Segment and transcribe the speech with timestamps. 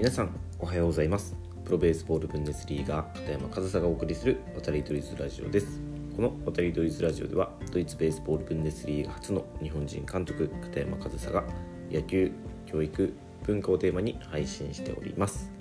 [0.00, 1.36] 皆さんおはようございます。
[1.62, 5.78] プロベースボールブンデスリーガー片山和沙がお送りする渡りドリズラジオです。
[6.16, 11.44] この渡りドリズラジオではドイツベースボールブンデスリーガ初の日本人監督片山和沙が
[11.92, 12.32] 野球
[12.64, 13.12] 教育
[13.44, 15.52] 文化をテーマに配信しております。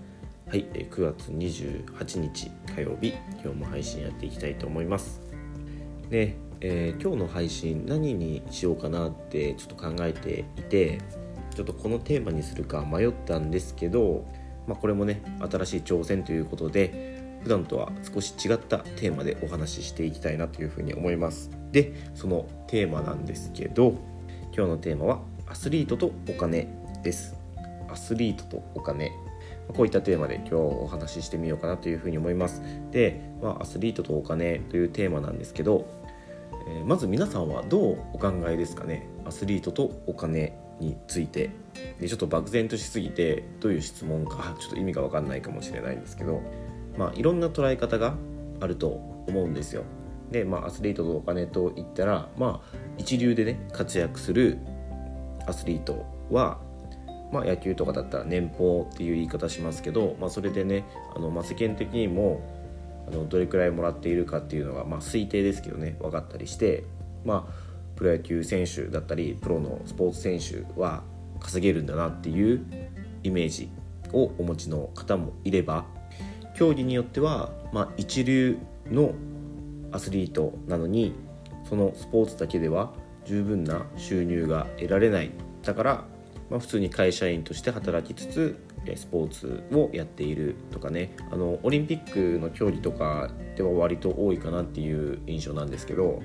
[0.47, 5.19] はい9月28日火曜日今日も配信やっていきたいと思います。
[6.09, 10.99] で、えー、今日の配信何にしようかなってちょっと考えていて
[11.59, 14.25] ちょっとこのテーマにするか迷ったんですけど、
[14.65, 15.21] まあ、これもね
[15.51, 21.51] 新しい挑戦ということで普段とは少し違ったテーマでお話ししていきたいなというふうに思います。
[21.73, 23.89] でそのテーマなんですけど
[24.55, 26.69] 今日のテーマはアスリートとお金
[27.03, 27.35] です。
[27.89, 29.11] アスリートとお金。
[29.73, 32.61] こういったテーマで今日お話ししてみようかなというふうに思います。
[32.91, 35.89] で、まあ、アスリートとお金というテーマなんですけど、
[36.69, 39.09] え、まず皆さんはどうお考えですかね？
[39.25, 40.57] アスリートとお金。
[40.79, 41.49] について
[41.99, 46.41] でちょっと漠然としすぎてどういう質問かちょっと意味が分かんないかもしれないんですけど、
[46.97, 48.15] まあ、いろんな捉え方が
[48.59, 48.87] あると
[49.27, 49.83] 思うんですよ。
[50.31, 54.57] で、まあ、アスリートとお金といったら、まあ、一流でね活躍する
[55.47, 56.59] アスリートは、
[57.31, 62.41] まあ、野球とかだったら年俸っていう言い方しますけど、まあ、それでねあの、まあ、世間的にも
[63.07, 66.83] あのどれくらいもらっているかっていうのが、まあ、推定ですけどね分かったりして、
[67.25, 67.68] まあ、
[67.99, 71.03] プロ野球選手だったりプロのスポーツ選手は
[71.41, 72.65] 稼げるんだなっていう
[73.23, 73.69] イメージ
[74.13, 75.85] をお持ちの方もいれば
[76.55, 78.57] 競技によっては、まあ、一流
[78.89, 79.13] の
[79.91, 81.13] アスリートなのに
[81.67, 82.93] そのスポーツだけでは
[83.25, 85.31] 十分な収入が得られない
[85.63, 86.05] だから、
[86.49, 88.57] まあ、普通に会社員として働きつつ
[88.95, 91.11] スポーツをやっているとかね。
[91.31, 96.23] あのオリンピックの競技とかでは割と多いかなっていう印象なんですけど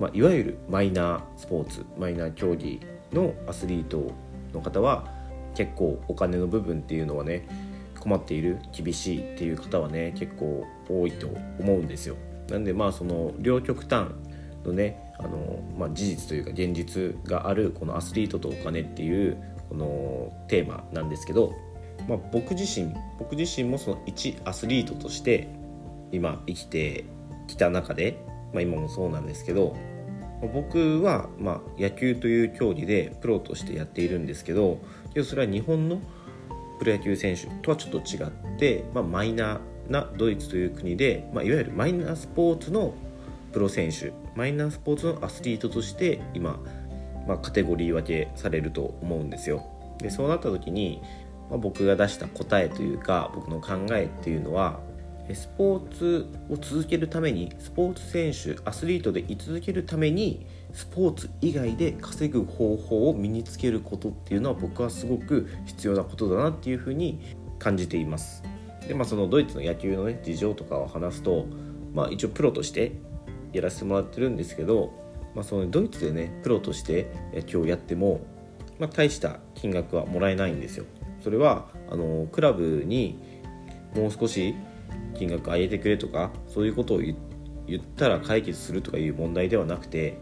[0.00, 2.80] まあ、いわゆるマイナースポーツマイナー競技
[3.12, 4.10] のアスリート
[4.54, 5.06] の方は
[5.54, 7.46] 結構お金の部分っていうのはね
[8.00, 11.28] 困っている厳しいっていう方はね結構多いと
[11.58, 12.16] 思うんですよ。
[12.48, 14.08] なんでまあその両極端
[14.64, 19.36] のねあの、まあ、事実というか現実があるこのアスリートとお金っていう
[19.68, 21.52] このテーマなんですけど、
[22.08, 25.48] まあ、僕自身僕自身もその一アスリートとして
[26.10, 27.04] 今生きて
[27.46, 28.24] きた中で、
[28.54, 29.76] まあ、今もそうなんですけど
[30.48, 34.78] 僕は、まあ、野球という競技でプロとしてやっているんですけど
[35.24, 36.00] それは日本の
[36.78, 42.94] プロ野球選手とはちょっと違って、まあ、マイナーなドイツという国で、まあ、いわゆるマイナースポーツの
[43.52, 46.58] プロ選手マイナースポーツのアスリートとして今、
[47.26, 49.66] まあ、カテゴリー分けされると思うんですよ。
[49.98, 51.02] でそうなった時に、
[51.50, 54.80] まあ、僕が出した答えというか僕の考えっていうのは
[55.34, 68.42] スポーツを続けるためにスポーツ選手アスリートで居続けるためにスポーツ以外で稼ぐ方法を身につけることっていうのは僕はすごく必要なことだなっていうふうに感じています。
[68.86, 71.46] でまあそのドイツの野球のね事情とかを話すと、
[71.92, 72.92] まあ、一応プロとして
[73.52, 74.92] やらせてもらってるんですけど、
[75.34, 78.20] まあ、そのドイツでねプロとして野球をやっても、
[78.78, 80.86] まあ、大した金額はもらえないんですよ。
[81.22, 83.18] それはあのクラブに
[83.94, 84.54] もう少し
[85.20, 87.14] 金額上げてくれとかそういうことを言
[87.76, 90.18] ったら解決するとかいう問題ではなくて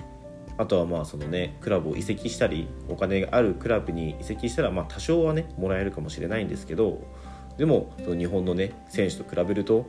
[0.56, 7.00] あとはまあそのねクラブを移籍したりお金があるクラブに移籍したらまあ多少はねもらえるかもしれないんですけど
[7.58, 9.86] でもその日本のね選手と比べると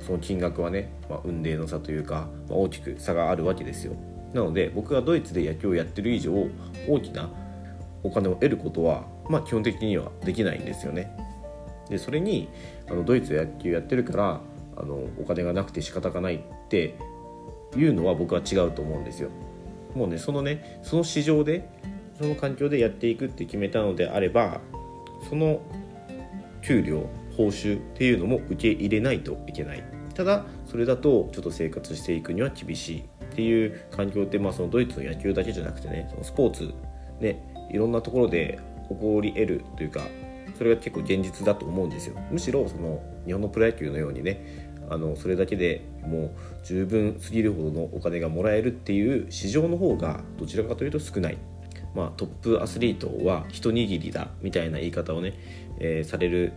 [0.00, 3.92] その金額はね、まあ、運命の差というか、まあ、大きく差があるわけですよ。
[4.32, 6.32] なので僕がドイツで野球をやってる以上
[6.88, 7.28] 大きな
[8.02, 11.14] お金を得ることは、まあ、基本的にはできないんですよね。
[11.90, 12.48] でそれに
[12.88, 14.40] あのドイツで野球やってるから
[14.76, 16.94] あのお金がなくて仕方がないって
[17.76, 19.30] いうのは僕は違うと思うんですよ。
[19.94, 21.68] もうねそのねその市場で
[22.16, 24.60] その環境でやっていくって決めたのであれば
[25.28, 25.60] その
[26.62, 29.82] 給料報酬っていうのも受け入れないといけない
[30.14, 36.74] ただそれだとちょっと生活していくには厳しいっていう環境って、まあ、そのドイツの野球だけじゃなくてねそのスポーツ
[37.20, 40.02] ねいろんなところで起こり得るというか
[40.60, 42.16] それが結構現実だと思うんですよ。
[42.30, 46.30] むしろその日本のプロ野球のようにねあのそれだけでもう
[46.64, 51.38] 十分すぎるほどのお金がもらえるっていう市場の方がどちらかというと少ない、
[51.94, 55.32] まあ、トップアスリートは一握りだみたいな言い方をね、
[55.78, 56.52] えー、される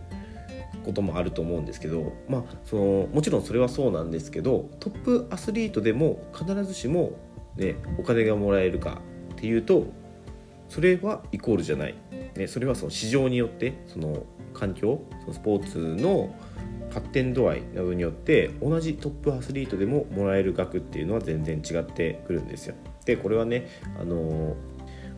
[0.84, 7.16] こともあると思うんですけど、まあ、そのもちろんそれはそうなんですけどトップアスリートでも必ずしも、
[7.56, 9.00] ね、お金がもらえるか
[9.32, 9.86] っていうと
[10.68, 11.94] それはイコールじゃない。
[12.36, 16.34] ね、それはその市場によってその環境そのスポーツの
[16.92, 22.74] 発展度合いなどによって同じトップアスリートでももらえる額っていうのは全然違ってくるんですよ。
[23.04, 23.68] でこれはね
[24.00, 24.56] あの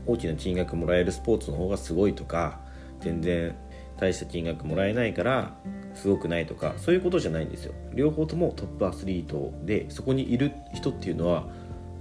[0.06, 2.60] 大きな金額もらえるスポーツの方がすごいとか
[3.00, 3.54] 全然
[3.98, 5.56] 大した金額もらえないから
[5.94, 7.74] すごくないとかそういうことじゃないんですよ。
[7.94, 11.46] 両方ともトップアスリートでそこにいる人っていうのは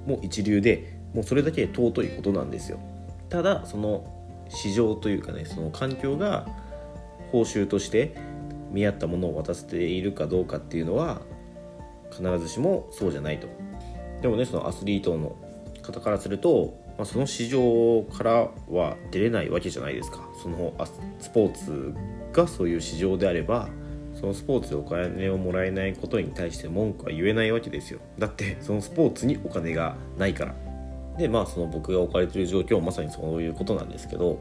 [0.05, 2.79] もう一流でもうそれだけ尊いことなんですよ。
[3.29, 4.05] ただその
[4.49, 6.47] 市場というかねその環境が
[7.31, 8.15] 報酬として
[8.71, 11.21] 見合ったものを渡せているかどうかっていうのは
[12.11, 13.47] 必ずしもそうじゃないと。
[14.21, 15.35] でもねそのアスリートの
[15.81, 20.27] 方からすると、まあ、その市場からは出れないわけじゃないですか。
[20.41, 20.73] その
[21.19, 21.93] スポーツ
[22.33, 23.69] がそういう市場であれば
[24.13, 27.99] そのスポーツでお金をもらえないことに対して文句は言えないわけですよ。
[28.17, 30.64] だってそのスポーツにお金がないから。
[31.17, 34.39] でまあその僕が置かれてる状況はまさにそういうことなんですけど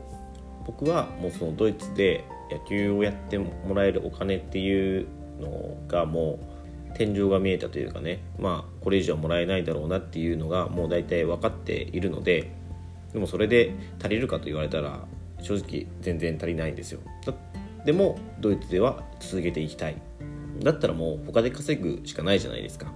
[0.66, 5.06] 僕はもうそのドイツで野球をやってもらえるお金っていう
[5.40, 6.38] のがも
[6.90, 12.52] う天井が見えたというかねまあこれ以上もらえないだろうなっていうのがもう大体分かっているので
[13.12, 15.06] でもそれで足りるかと言われたら
[15.40, 17.00] 正直全然足りないんですよ。
[17.84, 19.96] でもドイツでは続けていきたい。
[20.60, 22.92] だったらもう他で稼ぐしかないじゃないですか。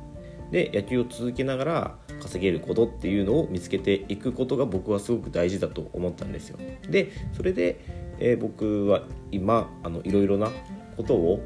[0.50, 6.58] で野球を続けながら稼げることっていうのを見つけていくことが僕はすごく大事だと思ったんですよ。
[6.88, 7.80] でそれで、
[8.18, 10.50] えー、僕は今あのいろいろな
[10.96, 11.40] ことを、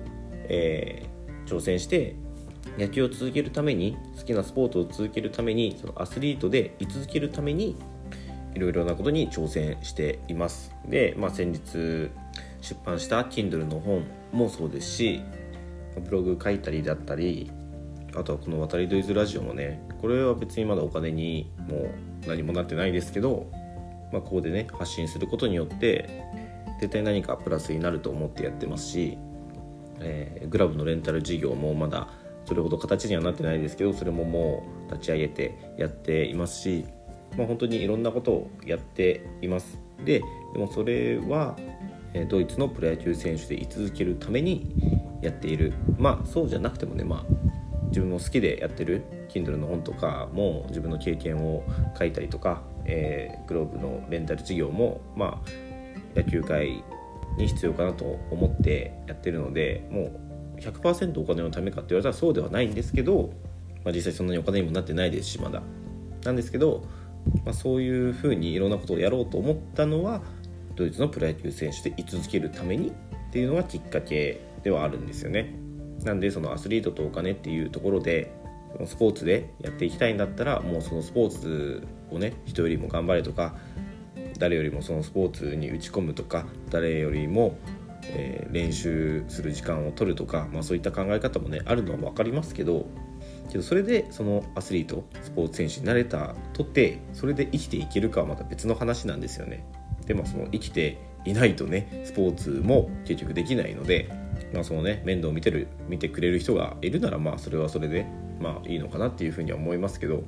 [0.48, 2.16] えー、挑戦して
[2.78, 7.76] 野球を続けるために好きなスポーツを続けるためにそのアスリートで居続けるために
[8.54, 10.74] いろいろなことに挑戦しています。
[10.86, 12.10] で、まあ、先日
[12.60, 15.22] 出版した Kindle の本もそうですし
[16.04, 17.50] ブログ書いたりだったり
[18.14, 21.88] あとはこの「渡りドイズラジオ」もねこれは別にまだお金にもう
[22.26, 23.46] 何もなってないですけど、
[24.12, 26.08] まあ、ここでね発信することによって
[26.80, 29.16] 絶対何かプラスになると思ってやってますし、
[30.00, 32.08] えー、グラブのレンタル事業もまだ
[32.44, 36.84] それほど形にはなってないですけどそれももう立ち上げてやっていますし、
[37.36, 39.78] まあ、本当にいろんなことをやっています。
[40.04, 40.22] で
[40.52, 41.56] でもそれは
[42.28, 44.74] ドイツのプロ野球選手で居続けるために
[45.22, 45.72] やっている。
[45.98, 47.51] まあそうじゃなくてもねまあ
[47.92, 51.62] 自分の好きでやってる Kindle の本とかも自分の経験を
[51.96, 56.82] 書いたりとか、えー、グローブのレンタル事業もまあ野球界
[57.36, 60.20] に必要かなと思ってやってるのでも
[60.56, 63.34] う100%お金のためかって言われたらそうではないんですけど、
[63.84, 65.62] まあ、実際そんなにお金にもなってないですしまだ
[66.24, 66.84] なんですけど、
[67.44, 70.22] まあ、そういうふうにいろんなことをやろうと思ったのは
[70.76, 72.92] ドイツのプロ野球選手で居続けるためにっ
[73.32, 75.54] ていうのがきっかけではあるんですよね。
[76.04, 78.32] なんでそのアスリートとお金っていうところで
[78.86, 83.54] スポーツでやっていきたいんだったらもうそのスポーツをね人よりも頑張れとか
[84.38, 87.56] 誰よりもそのスポーツに打ち込むとか誰よりも、
[88.04, 92.86] えー、練習する時間を取るとか、まあ、そういった考え方もねあるのは分かりますけど
[93.50, 99.64] けどそれでそのアスリートスポーツ選手になれたとってそれで生きていけるかはまた別の話なんですよね。
[100.06, 104.10] でもその生きていないとねスポーツも結局できないので
[104.52, 108.06] まあ、そのね面倒を見てる見てくれる人がいるならまあそれはそれで
[108.40, 110.24] まあいいのかなっていうふうには思いますけど、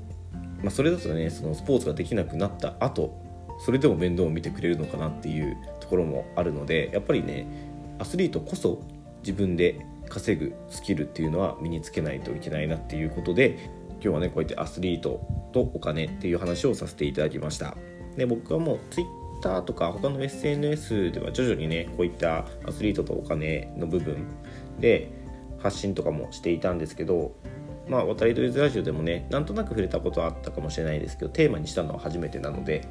[0.62, 3.22] まあ、それだとねそのスポーツができなくなった後
[3.64, 7.46] それでも面倒を見てくれるのかなっていうところもあるのでやっぱりね
[7.98, 8.82] アスリートこそ
[9.22, 15.20] 自分で稼ぐスキルっていうのは身につけないといけないなっていうことで今日はねこうやってアスリート
[15.52, 17.76] とお金っていう話をさせていただきました。
[18.16, 18.78] で僕はもう
[19.40, 24.26] Twitter とか他の SNS では徐々にねこういったアスリートとお金の部分
[24.78, 25.10] で
[25.58, 27.32] 発信とかもしていたんですけど
[27.88, 32.86] まあ渡り鳥ラジオでもねなんとなく触れたことはあったかもしれないですけどテーマにしたのは初めてなので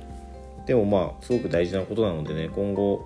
[0.66, 3.06] でもまあすごく大事なことなのでね今後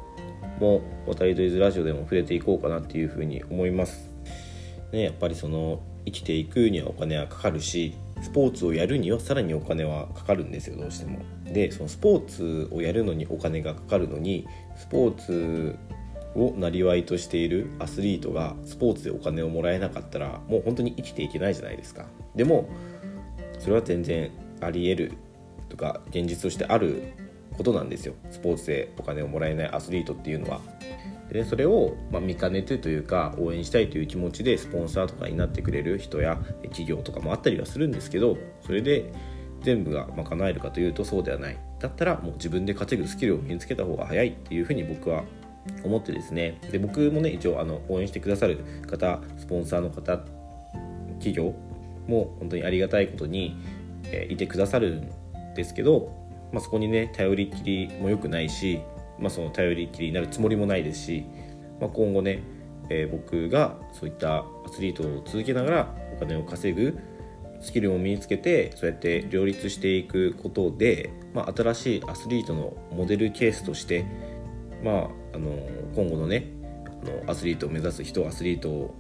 [0.60, 4.10] も渡り鳥ラジオでも触れていこうかなっていうふうに思います。
[4.92, 11.20] ね、やっぱりその生きていくにはお金はかかるしスポーツをやるにはさらにお金はかかるんですよどうしても。
[11.46, 15.78] でそのスポーツをやるのにお金がかかるのにスポーツ
[16.36, 22.06] をなりわいとしているアスリートがスポーツでお金をもらえなかったらもう本当に生きていけないじゃないですか。
[22.36, 22.70] でも
[23.60, 25.14] それは全然ありえる
[25.68, 27.04] とか現実としてある
[27.58, 30.62] ことなんですよスポーツでお金をもらえないアスリートっていうのは。
[31.32, 39.12] で、ね、それを、ま見かねてというか応援したいという気持ちでスポンサーとかになってくれる人や企業とかもあったりはするんですけどそれで
[39.62, 41.58] 全部が賄えるかというとそうではない。
[41.80, 45.24] だったらもう自分で稼ぐスキルを身につけた方が早いっていうふうに僕は
[45.84, 46.60] 思ってですね。
[46.72, 50.20] で僕もね一応あの応援してくださる方スポンサーの方
[51.20, 51.54] 企業
[52.08, 53.56] も本当にありがたいことに、
[54.06, 56.12] え、いてくださるんですけど、
[56.52, 58.80] まあ、そこにね頼りきりも良くないし
[59.20, 61.26] まあ、その頼りきりになるつもりもないですし、
[61.80, 62.44] まあ、今後ね、
[62.90, 66.98] えー、僕がそういったアスリートを続けながらお金を稼ぐ
[67.62, 74.06] スキルを身につけてそうやって両立していくことで、まあ、新しいアスリートのモデルケースとして、
[74.84, 74.96] まあ、
[75.34, 75.52] あの
[75.96, 76.48] 今後のね
[76.86, 78.94] あのアスリートを目指す人アスリート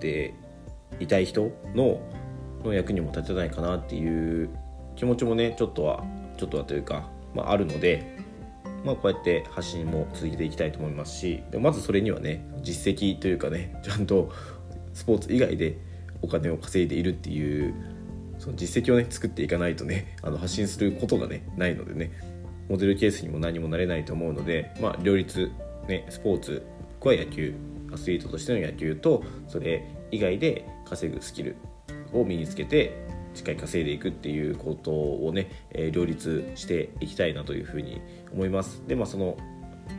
[0.00, 0.34] で
[1.00, 2.00] いたい人の
[2.64, 4.50] の役にも立てないかなっていう
[4.96, 6.04] 気持ちもねちょっとは
[6.38, 8.17] ちょっとはというか、まあ、あるので、
[8.84, 14.30] まあ、こうやって発信も続けていきたいと思いますしでまずそれにはね実績というかねちゃんと
[14.94, 15.78] スポーツ以外で
[16.22, 17.74] お金を稼いでいるっていう
[18.38, 22.12] その実績をね作っていかないとねあの発信することがねないのでね
[22.68, 25.50] モデルケースにも何もなれないと思うので、まあ、両立、
[25.88, 26.62] ね、スポーツ
[27.00, 27.54] は野球
[27.92, 31.56] アスリートとしての野球とそれ以外で稼ぐスキル
[32.12, 38.00] を身につけてしっかり稼いでいくっていうことをね、え、両立していきたいなというふうに
[38.32, 38.82] 思います。
[38.86, 39.36] でまあその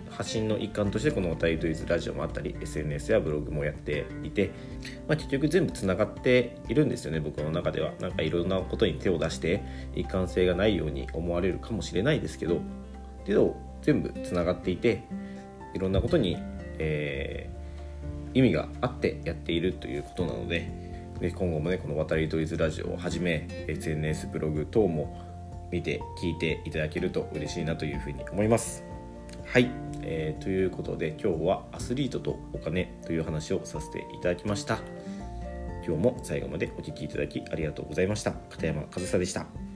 [0.09, 4.51] 発信の一環としてこの「おたりといずラジオ」もあったり SNS やブログもやっていて、
[5.07, 9.63] まあ、結局全部つながっているんですよね僕の中ではなんかいろんなことに手を出して
[9.95, 12.59] 一貫性がないように思われるかもしれないですけど
[13.25, 15.03] けど全部つながっていて
[15.73, 16.37] いろんなことに、
[16.79, 20.69] えー、意味があってやっているということなので
[21.21, 25.28] で今後もねこの「渡り鳥ズラジオ」をはじめ SNS ブログ等も
[25.71, 28.83] 見て聞いていただけると嬉しいなというふうに思います。
[29.45, 29.71] はい、
[30.01, 34.79] えー、ということで今日はアスリートとお金という話をさせていただきました。
[35.85, 38.33] 今日も最後までお聴きいただきありがとうございました。
[38.49, 39.68] 片山和沙でした。